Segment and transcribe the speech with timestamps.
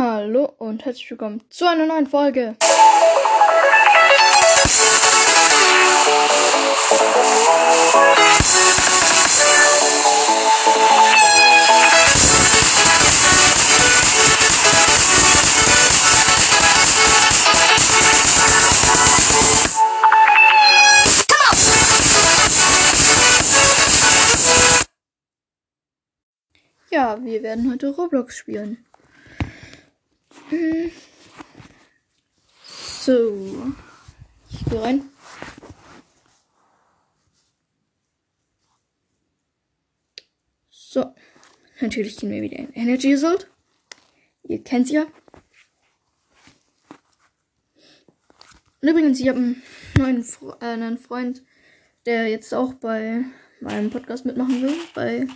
[0.00, 2.54] Hallo und herzlich willkommen zu einer neuen Folge.
[26.88, 28.87] Ja, wir werden heute Roblox spielen.
[33.08, 33.72] So.
[34.50, 35.10] Ich gehe rein.
[40.70, 41.14] So.
[41.80, 43.48] Natürlich gehen wir wieder in Energy Assault.
[44.44, 45.06] Ihr kennt ja.
[48.80, 49.62] Und übrigens, ich habe einen
[49.96, 50.24] neuen
[50.60, 51.42] äh, einen Freund,
[52.06, 53.24] der jetzt auch bei
[53.60, 54.74] meinem Podcast mitmachen will.
[54.94, 55.26] Bei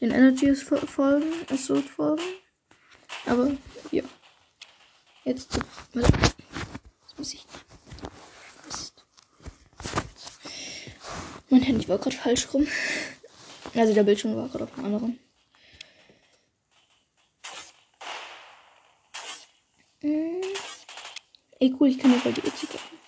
[0.00, 2.22] den Energy Folgen, Assault Folgen.
[3.26, 3.56] Aber
[3.90, 4.02] ja.
[5.24, 5.58] Jetzt.
[5.94, 7.46] Jetzt muss ich.
[8.66, 9.06] Mist.
[11.48, 12.66] Mein Handy war gerade falsch rum.
[13.74, 15.18] Also der Bildschirm war gerade auf dem anderen.
[20.00, 20.42] Hm.
[21.58, 22.98] Ey, cool, ich kann mir bald die Uzi kaufen.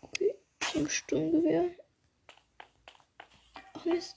[0.00, 0.34] Okay,
[0.74, 1.70] ein Sturmgewehr.
[3.84, 4.16] Ach Mist.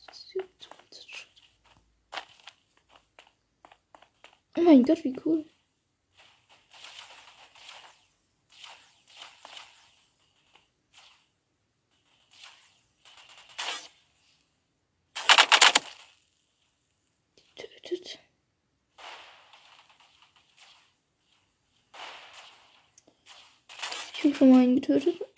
[4.55, 5.45] Oh mein Gott, wie cool.
[17.37, 18.19] Die tötet.
[24.13, 25.36] Ich habe schon mal einen getötet.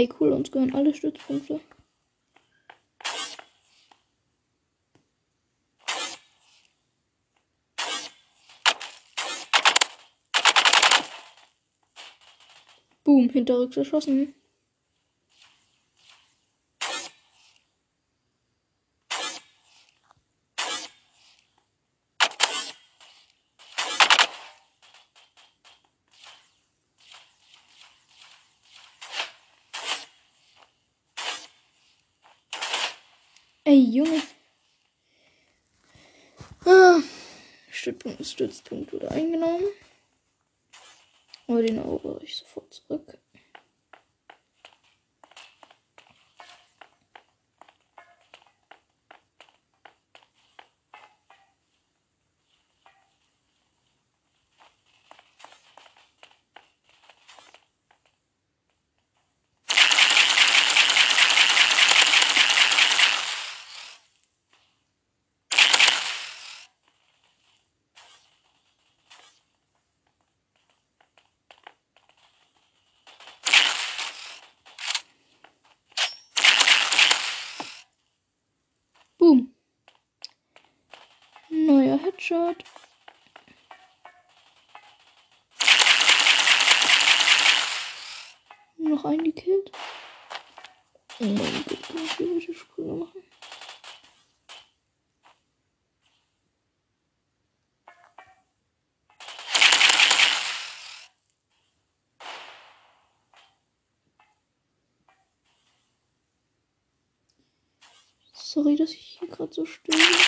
[0.00, 1.60] Ey, cool, uns gehören alle Stützpunkte.
[13.04, 14.34] Boom, hinterrücks erschossen.
[33.70, 34.20] Ey, Junge.
[36.66, 37.00] Ah,
[37.70, 39.68] Stützpunkt, Stützpunkt wurde eingenommen.
[41.46, 43.20] Aber den erober ich sofort zurück.
[79.20, 79.54] Boom.
[81.50, 82.64] Neuer Headshot.
[88.76, 89.72] Noch einen gekillt.
[91.18, 93.22] Mein Gott, kann ich hier welche Sprünge machen?
[108.32, 110.19] Sorry, dass ich hier gerade so bin.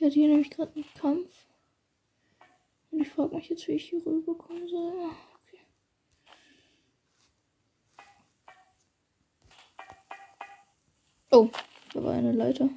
[0.00, 1.44] Ich hatte hier nämlich gerade einen Kampf.
[2.90, 4.94] Und ich frage mich jetzt, wie ich hier rüberkommen soll.
[4.98, 5.14] Ah,
[5.46, 5.60] Okay.
[11.30, 11.50] Oh,
[11.92, 12.70] da war eine Leiter.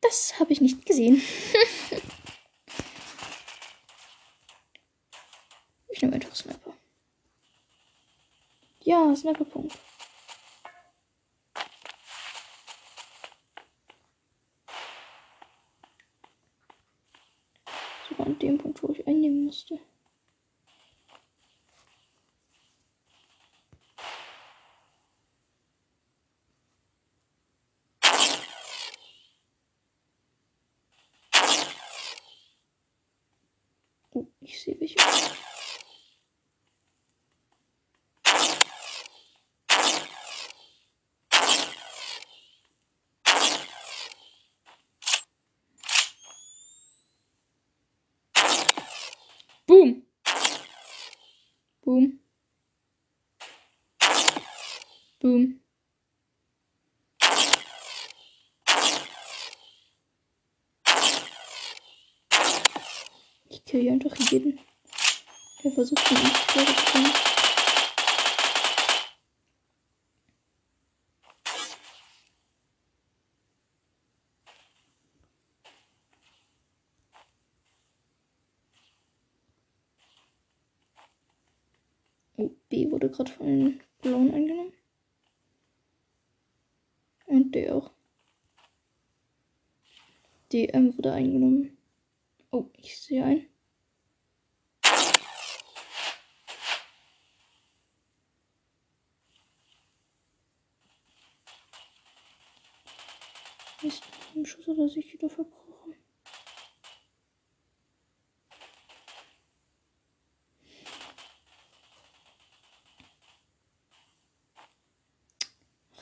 [0.00, 1.22] Das habe ich nicht gesehen.
[5.88, 6.74] ich nehme einfach Sniper.
[8.82, 9.78] Ja, Sniperpunkt.
[18.42, 19.78] Dem Punkt, wo ich einnehmen musste.
[34.12, 34.96] Oh, ich sehe welche.
[51.90, 52.20] Boom.
[55.18, 55.60] Boom.
[63.48, 64.60] Ich kill hier einfach jeden,
[65.64, 67.12] der versucht, mich zu kommen.
[82.40, 84.72] Oh, B gerade von Blauen eingenommen.
[87.26, 87.90] Und der auch.
[90.52, 91.76] DM wurde eingenommen.
[92.50, 93.46] Oh, ich sehe ein.
[103.82, 104.02] Mist,
[104.34, 105.94] im Schuss hat er sich wieder verbrochen.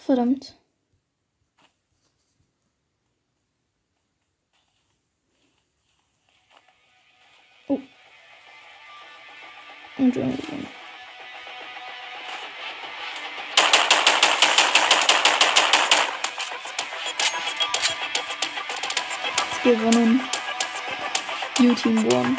[0.09, 0.57] Verdammt.
[7.67, 7.79] Oh.
[9.99, 10.67] Und irgendwann.
[19.63, 20.21] Gewonnen.
[21.59, 22.39] New Team One.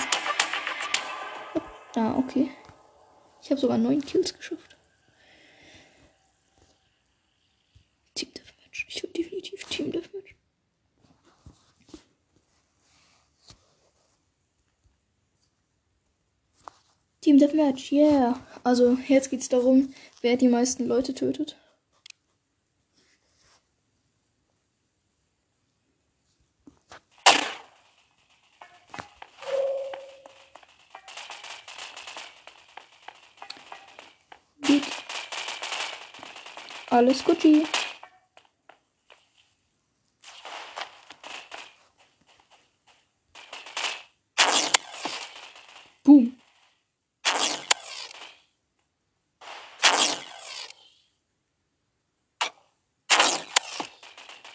[1.95, 2.49] Ah, okay.
[3.43, 4.75] Ich habe sogar neun Kills geschafft.
[8.19, 8.85] Team Deathmatch.
[8.89, 10.35] Ich will definitiv Team Deathmatch.
[17.21, 18.39] Team Deathmatch, yeah.
[18.63, 21.57] Also jetzt geht's darum, wer die meisten Leute tötet.
[36.89, 37.65] Alles Gucci.
[46.03, 46.39] Boom.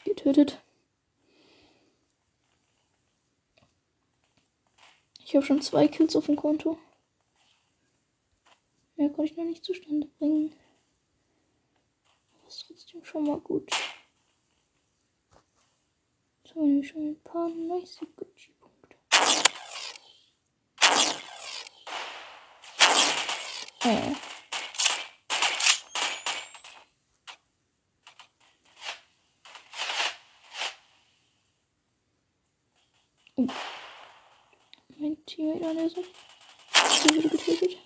[0.04, 0.58] Getötet.
[5.34, 6.78] Ich habe schon zwei Kills auf dem Konto.
[8.94, 10.54] Mehr konnte ich noch nicht zustande bringen.
[12.44, 13.68] Das ist trotzdem schon mal gut.
[16.44, 18.96] Jetzt haben wir schon ein paar nice Gucci-Punkte.
[23.84, 24.16] Oh.
[33.34, 33.48] Oh.
[34.96, 36.06] Mein Teammate an der Seite.
[37.04, 37.76] Der wurde getötet.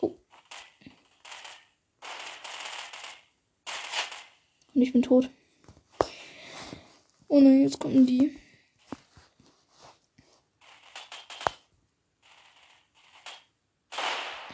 [0.00, 0.16] Oh.
[4.74, 5.30] Und ich bin tot.
[7.28, 8.36] Oh nein, jetzt kommen die.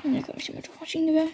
[0.04, 1.28] Und hier komme ich mit dem Maschinengewehr.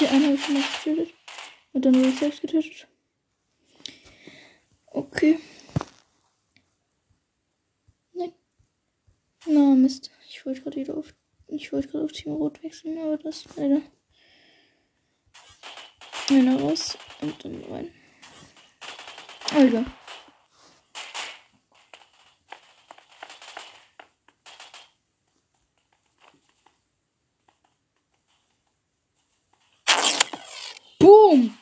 [0.00, 1.14] Okay, einer habe ich schon mal getötet.
[1.74, 2.88] Und dann wurde ich selbst getötet.
[4.86, 5.38] Okay.
[8.14, 8.32] Nein.
[9.44, 10.10] Na, Mist.
[10.26, 11.12] Ich wollte gerade wieder auf.
[11.48, 13.82] Ich wollte gerade auf Team Rot wechseln, aber das ist leider.
[16.30, 17.92] Einer raus und dann rein.
[19.54, 19.84] Also.
[31.00, 31.56] Boom!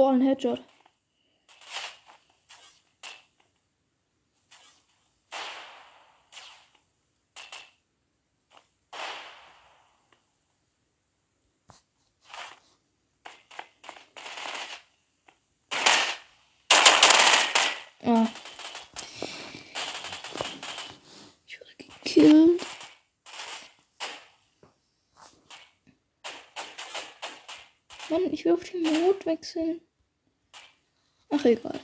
[0.00, 0.64] Vollen Headshot.
[18.02, 18.26] Ah.
[21.46, 22.66] Ich wurde gekillt.
[28.08, 29.82] Mann, ich will auf den Mond wechseln.
[31.40, 31.80] Ach, egal.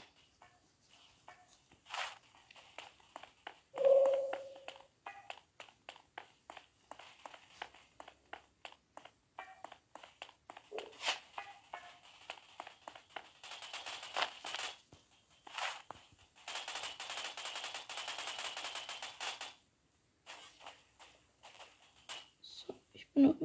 [22.93, 23.35] Ich bin noch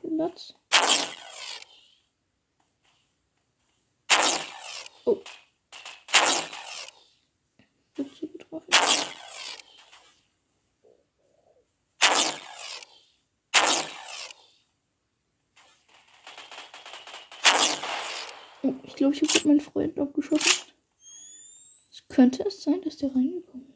[0.00, 0.54] Platz.
[18.66, 20.50] Oh, ich glaube, ich habe meinen Freund abgeschossen.
[21.88, 23.72] Es könnte es sein, dass der reingekommen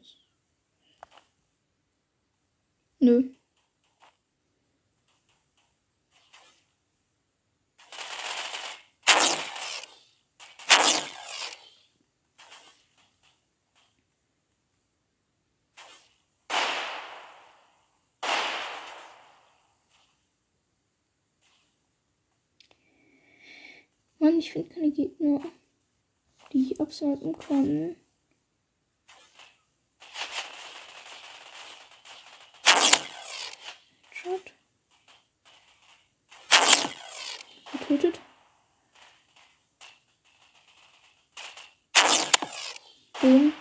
[24.31, 25.41] Mann, ich finde keine Gegner,
[26.53, 27.97] die ich absnipen kann.
[34.13, 34.53] Shot.
[37.73, 38.21] Getötet.
[43.21, 43.53] Boom.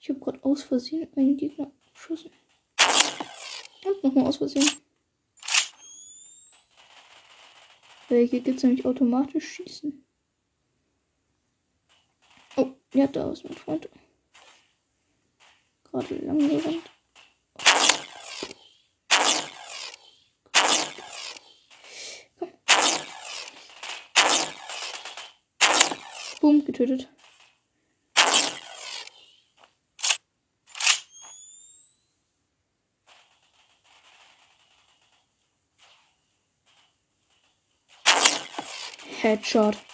[0.00, 2.30] Ich habe gerade aus Versehen einen Gegner geschossen.
[3.84, 4.70] Und nochmal aus Versehen.
[8.08, 10.06] Weil hier gibt es nämlich automatisch Schießen.
[12.56, 13.88] Oh, ja, da ist mein Freund.
[15.90, 16.90] Gerade lang gerannt.
[26.40, 27.08] Boom, getötet.
[39.22, 39.89] Headshot.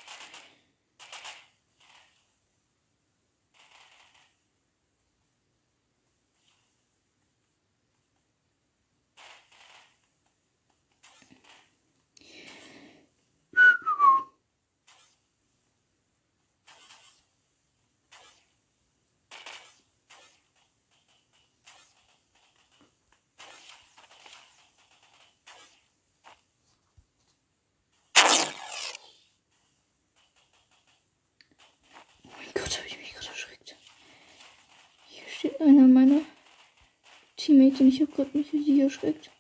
[35.66, 36.20] Einer meiner
[37.36, 39.30] Teammates und ich habe gerade mich richtig erschreckt.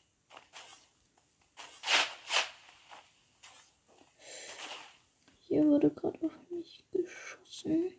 [5.46, 7.94] Hier wurde gerade auf mich geschossen.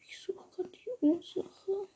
[0.00, 1.88] Ich suche gerade die Ursache.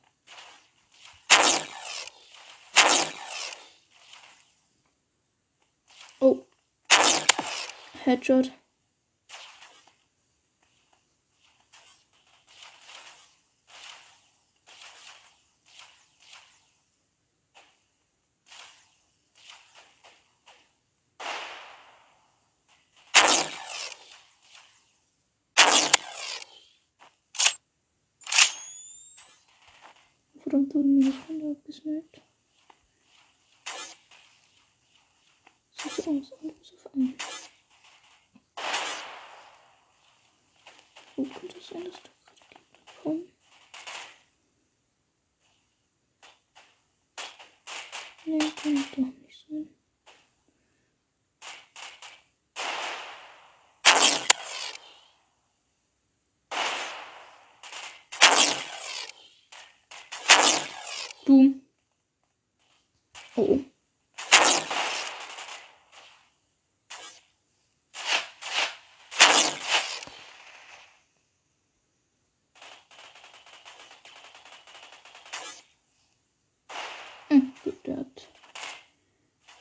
[6.21, 6.45] Oh.
[8.05, 8.53] Headshot.
[30.45, 32.23] Verdammt, wurden meine Freunde abgesniped.
[35.71, 37.19] Sieht so aus, alles auf einen.
[41.17, 43.33] Wo könnte es sein, dass da gerade kommen?
[48.25, 49.84] Nee, kann doch nicht sein.
[61.35, 61.53] Du.
[63.35, 63.59] Oh.
[77.29, 78.29] Hm, gut, der hat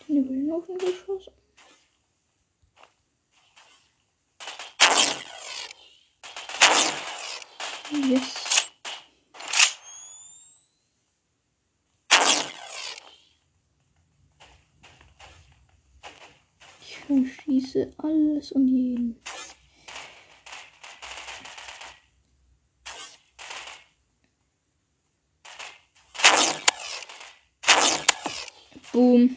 [0.07, 1.33] den über den geschossen.
[8.11, 8.42] Yes.
[17.03, 19.19] Ich verschieße alles und jeden.
[28.93, 29.35] Boom.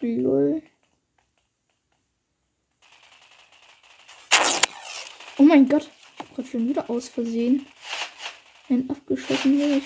[0.00, 0.62] Lol.
[5.52, 5.90] mein Gott.
[6.14, 7.66] Ich hab grad schon wieder aus Versehen
[8.68, 9.56] einen abgeschossen.
[9.56, 9.84] Hier, ich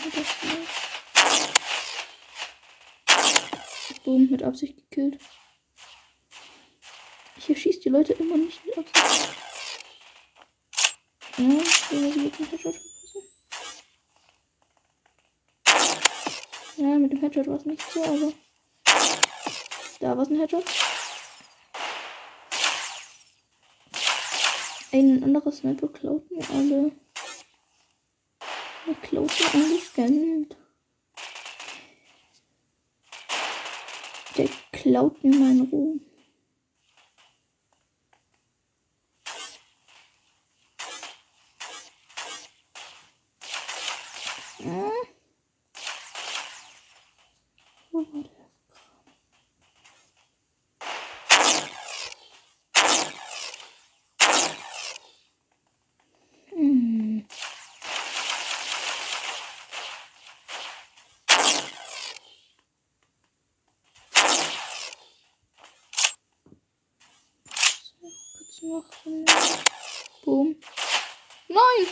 [3.89, 5.21] das Boom, mit Absicht gekillt.
[7.39, 9.29] Hier schießt die Leute immer nicht mit Absicht.
[11.39, 12.75] Ja, ich jetzt einen Headshot.
[16.77, 18.33] Ja, mit dem Headshot war es nicht so, aber.
[20.01, 20.65] Da war es ein Headshot.
[24.93, 26.93] Ein anderer Sniper klaut mir alle.
[28.87, 30.57] Er klaut mir alles Geld.
[34.39, 36.01] Der klaut mir meinen Ruhm.
[68.67, 69.25] Machen.
[70.25, 70.57] Boom.
[71.49, 71.87] Nein!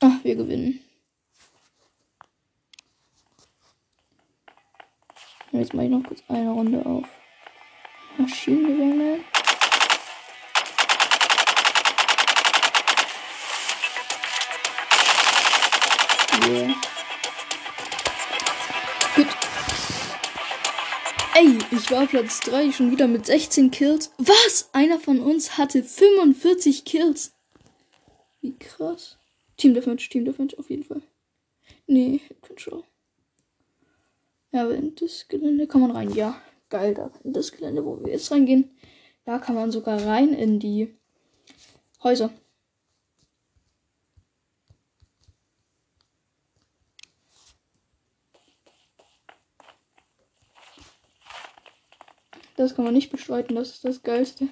[0.00, 0.80] Ach, wir gewinnen.
[5.52, 7.06] Jetzt mache ich noch kurz eine Runde auf
[8.18, 9.20] Maschinengewehr.
[16.46, 16.93] Yeah.
[21.76, 24.12] Ich war Platz 3 schon wieder mit 16 Kills.
[24.18, 24.70] Was?
[24.72, 27.32] Einer von uns hatte 45 Kills.
[28.40, 29.18] Wie krass.
[29.56, 31.02] Team Deathmatch, Team Deathmatch auf jeden Fall.
[31.86, 32.84] Nee, Control.
[34.52, 36.12] Ja, aber in das Gelände kann man rein.
[36.12, 36.94] Ja, geil.
[36.94, 38.70] Da in das Gelände, wo wir jetzt reingehen,
[39.24, 40.94] da kann man sogar rein in die
[42.02, 42.30] Häuser.
[52.64, 54.48] Das kann man nicht bestreiten, das ist das Geilste.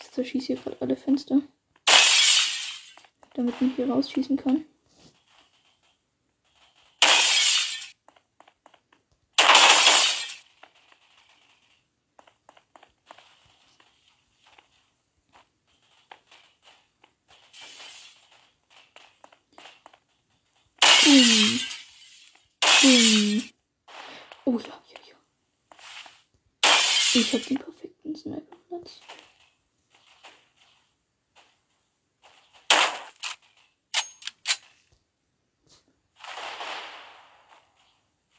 [0.00, 1.42] Ich zerschieße hier gerade alle Fenster.
[3.34, 4.64] Damit man hier rausschießen kann.
[27.14, 29.00] Ich habe den perfekten Sniperplatz.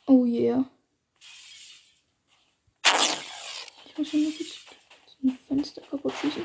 [0.07, 0.65] Oh yeah.
[3.85, 6.43] Ich muss hier noch kurz ein Fenster kaputt schießen.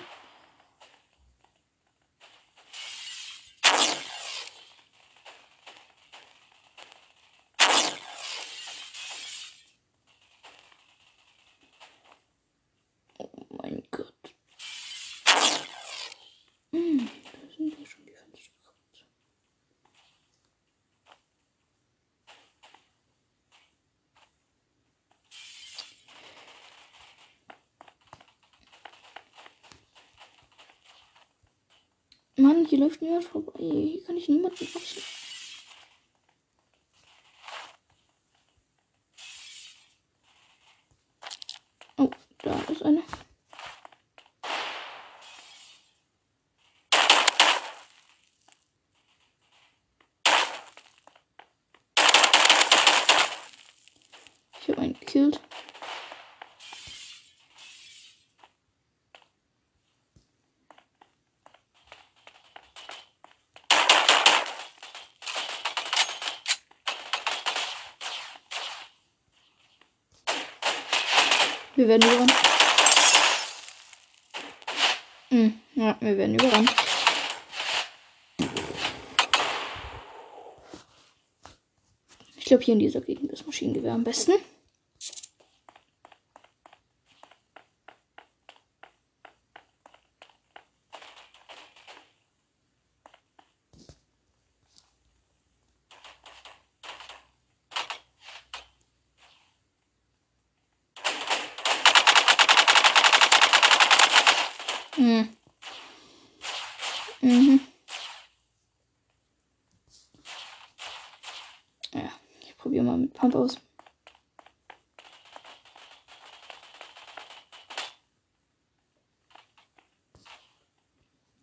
[32.41, 33.59] Mann, hier läuft niemand vorbei.
[33.59, 35.03] Hier kann ich niemanden abschließen.
[41.97, 43.03] Oh, da ist einer.
[54.61, 55.41] Ich habe einen gekillt.
[71.89, 72.33] Wir werden überrannt.
[75.31, 76.71] Hm, ja, wir werden überrannt.
[82.37, 84.33] Ich glaube, hier in dieser Gegend ist Maschinengewehr am besten.
[105.09, 105.29] Mhm.
[107.23, 107.61] mhm.
[111.95, 113.59] Ja, ich probiere mal mit Pump aus.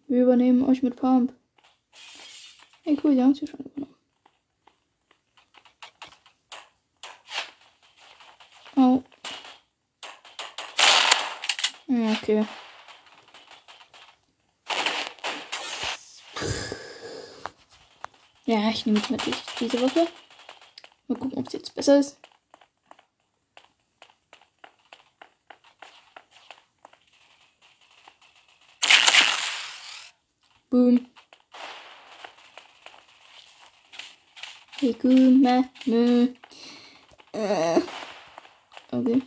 [0.07, 1.33] Wir übernehmen euch mit Pump.
[2.83, 3.95] Ey, cool, die haben sie schon übernommen.
[8.75, 9.03] Oh.
[11.87, 12.45] Okay.
[18.47, 20.07] Ja, ich nehme jetzt natürlich diese Waffe.
[21.07, 22.19] Mal gucken, ob es jetzt besser ist.
[30.69, 31.07] Boom.
[34.79, 35.69] Hikume.
[35.85, 36.27] Mö.
[37.33, 37.81] Äh.
[38.91, 39.21] Okay.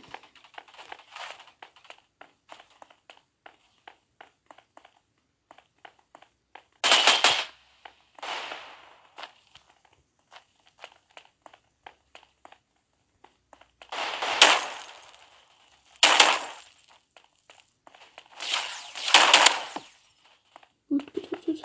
[20.89, 21.61] Gut, gut, gut, gut.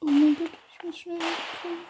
[0.00, 1.84] Oh mein Gott, ich muss schnell wegkommen.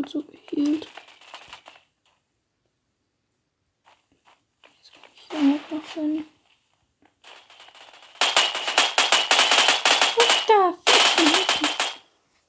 [0.00, 0.88] Gut so gehielt.
[4.78, 6.24] Jetzt kann ich hier noch hin.
[10.16, 10.78] The fuck?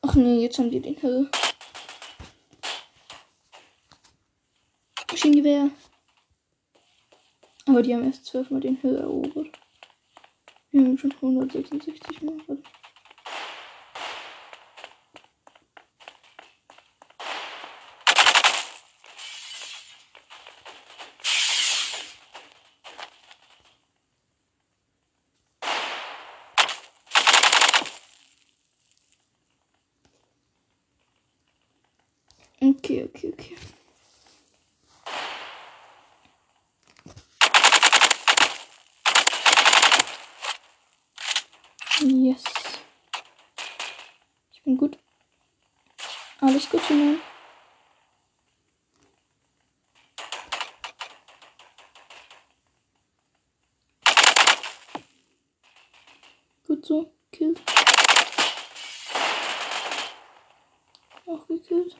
[0.03, 1.29] Ach nee, jetzt haben die den Hill.
[5.11, 5.71] Maschinengewehr.
[7.65, 9.59] Aber die haben erst zwölfmal den Hill erobert.
[10.71, 12.63] Wir haben schon 166 Mal.
[33.03, 33.55] Okay, okay.
[42.01, 42.43] Yes.
[44.53, 44.99] Ich bin gut.
[46.41, 47.19] Alles gut, Junge.
[56.67, 57.11] Gut so.
[57.31, 57.59] Killt.
[61.25, 61.95] Auch gekillt.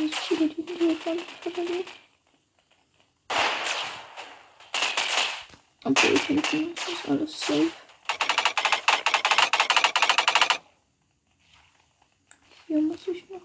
[0.00, 1.86] Ich weiß nicht, wie die Hintergrund verwendet.
[5.82, 7.72] Obwohl hinten ist alles safe.
[12.68, 13.40] Hier muss ich noch.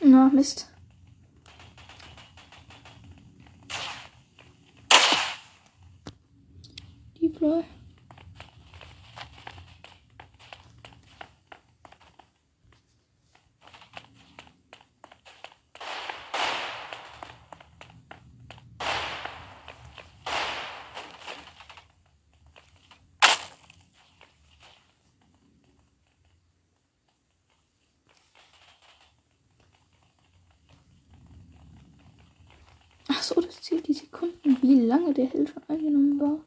[0.00, 0.68] Na, Mist.
[7.20, 7.62] Deploy.
[33.12, 34.56] Ach so, das zählt die Sekunden,
[35.10, 36.38] lange der Hill schon eingenommen war.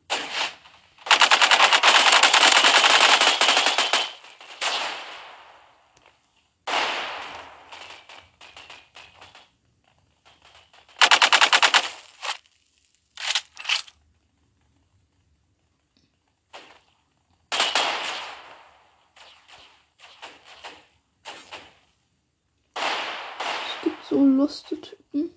[23.65, 25.31] Es gibt so lustige Typen.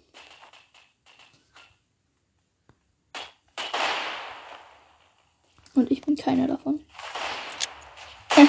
[5.77, 6.85] Und ich bin keiner davon.
[8.35, 8.47] Äh.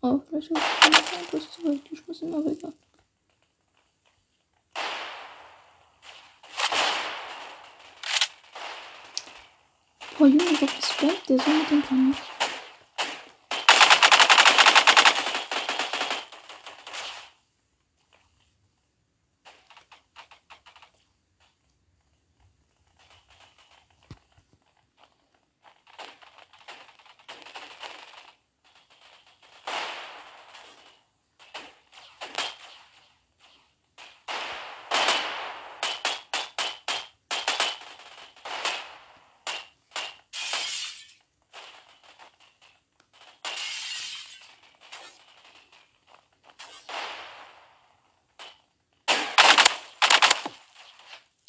[0.00, 2.72] Oh, vielleicht habe ich etwas zu weit geschmissen, aber egal.
[10.18, 12.31] Boah, Junge, was spammt der so mit dem Kampf?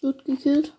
[0.03, 0.73] Wird gekillt.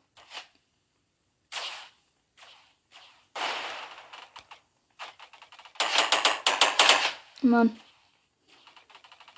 [7.40, 7.80] Mann.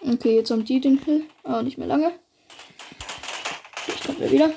[0.00, 1.30] Okay, jetzt haben die den Kill.
[1.44, 2.18] Aber nicht mehr lange.
[3.86, 4.52] Jetzt kommt er wieder.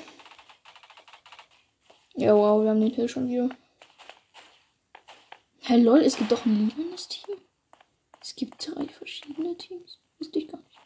[2.14, 3.50] Ja, wow, wir haben den Kill schon wieder.
[5.60, 7.36] Hey lol, es gibt doch ein liebes Team.
[8.20, 10.00] Es gibt drei verschiedene Teams.
[10.18, 10.78] Wusste ich gar nicht.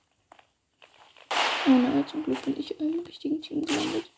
[1.67, 4.11] Oh nein, zum Glück bin ich im richtigen Team gelandet.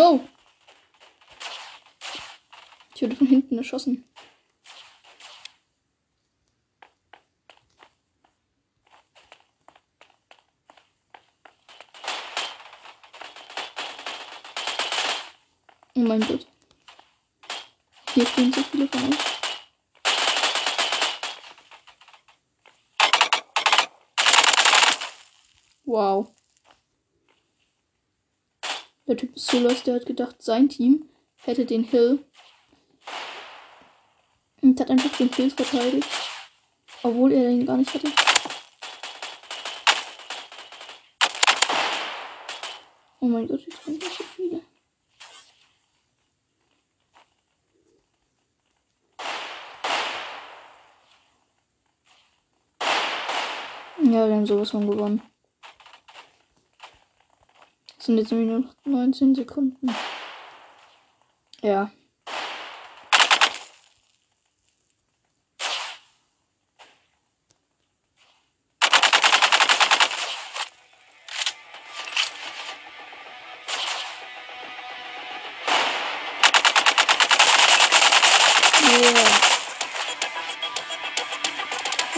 [0.00, 0.26] No!
[2.94, 4.02] Ich wurde von hinten erschossen.
[15.94, 16.46] Oh mein Gott.
[18.14, 19.18] Hier stehen so viele von euch.
[25.84, 26.34] Wow.
[29.60, 31.06] Los, der hat gedacht, sein Team
[31.42, 32.24] hätte den Hill.
[34.62, 36.08] Und hat einfach den Hill verteidigt.
[37.02, 38.08] Obwohl er den gar nicht hatte.
[43.20, 44.62] Oh mein Gott, jetzt kommen so viele.
[54.02, 55.29] Ja, wir haben sowas von gewonnen.
[58.10, 59.94] Sind jetzt nur noch 19 Sekunden.
[61.62, 61.92] Ja.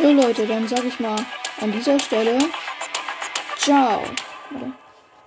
[0.01, 1.23] So Leute, dann sage ich mal
[1.61, 2.39] an dieser Stelle
[3.59, 4.03] ciao.